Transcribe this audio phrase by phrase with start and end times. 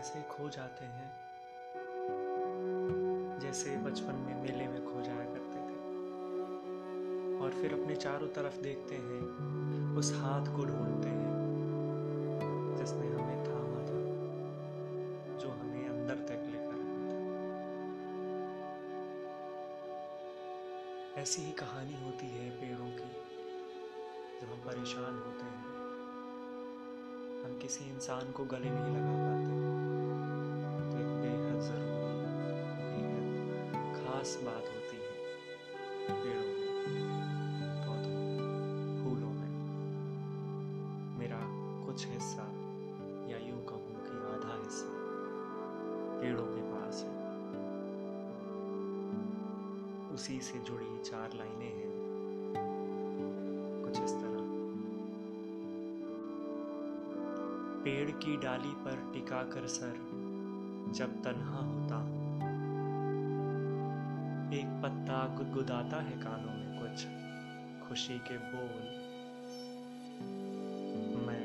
[0.00, 1.12] ऐसे खो जाते हैं,
[3.40, 5.76] जैसे बचपन में मेले में खो जाया करते थे।
[7.40, 9.20] और फिर अपने चारों तरफ़ देखते हैं,
[9.96, 11.32] उस हाथ को ढूंढते हैं,
[12.76, 14.00] जिसने हमें थामा था,
[15.38, 17.10] जो हमें अंदर तक लेकर आया
[21.14, 23.12] था। ऐसी ही कहानी होती है पेड़ों की,
[24.40, 25.70] जब हम परेशान होते हैं।
[27.44, 29.89] हम किसी इंसान को गले नहीं लगा पाते। हैं।
[34.20, 35.12] खास बात होती है।
[36.08, 37.16] पेड़ों में,
[37.86, 39.50] पौधों में, फूलों में।
[41.18, 41.40] मेरा
[41.86, 42.42] कुछ हिस्सा
[43.28, 44.88] या यूँ कहूँ कि आधा हिस्सा
[46.20, 47.16] पेड़ों के पास है।
[50.14, 51.92] उसी से जुड़ी चार लाइनें हैं।
[53.84, 54.40] कुछ इस तरह।
[57.84, 59.94] पेड़ की डाली पर टिका कर सर
[60.94, 62.19] जब तन्हा होता हूँ
[64.52, 67.04] एक पत्ता गुदगुदाता है कानों में कुछ
[67.88, 68.80] खुशी के बोल।
[71.26, 71.44] मैं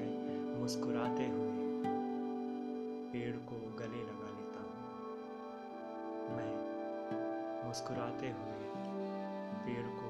[0.61, 1.83] मुस्कुराते हुए
[3.11, 4.81] पेड़ को गले लगा लेता हूँ।
[6.38, 8.56] मैं मुस्कुराते हुए
[9.66, 10.05] पेड़ को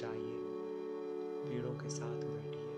[0.00, 0.38] जाइए
[1.44, 2.70] पेड़ों के साथ बैठिए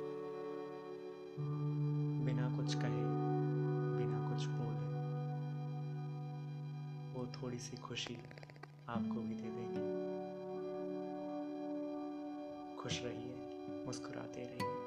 [2.24, 3.02] बिना कुछ कहे,
[3.98, 4.88] बिना कुछ बोले।
[7.12, 8.18] वो थोड़ी सी खुशी
[8.88, 10.12] आपको भी दे देगी।
[12.76, 13.34] खुश रहिए,
[13.86, 14.81] मुस्कुराते रहिए।